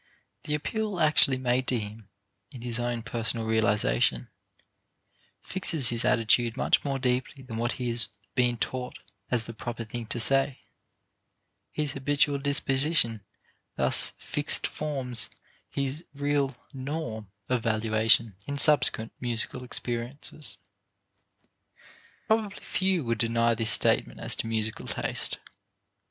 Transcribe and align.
The 0.45 0.55
appeal 0.55 0.99
actually 0.99 1.37
made 1.37 1.67
to 1.67 1.77
him 1.77 2.09
in 2.49 2.63
his 2.63 2.79
own 2.79 3.03
personal 3.03 3.45
realization 3.45 4.29
fixes 5.43 5.89
his 5.89 6.03
attitude 6.03 6.57
much 6.57 6.83
more 6.83 6.97
deeply 6.97 7.43
than 7.43 7.57
what 7.57 7.73
he 7.73 7.87
has 7.89 8.07
been 8.33 8.57
taught 8.57 8.97
as 9.29 9.43
the 9.43 9.53
proper 9.53 9.83
thing 9.83 10.07
to 10.07 10.19
say; 10.19 10.57
his 11.71 11.91
habitual 11.91 12.39
disposition 12.39 13.23
thus 13.75 14.13
fixed 14.17 14.65
forms 14.65 15.29
his 15.69 16.03
real 16.15 16.57
"norm" 16.73 17.29
of 17.47 17.61
valuation 17.61 18.33
in 18.47 18.57
subsequent 18.57 19.11
musical 19.19 19.63
experiences. 19.63 20.57
Probably 22.25 22.57
few 22.63 23.03
would 23.05 23.19
deny 23.19 23.53
this 23.53 23.69
statement 23.69 24.19
as 24.19 24.33
to 24.37 24.47
musical 24.47 24.87
taste. 24.87 25.37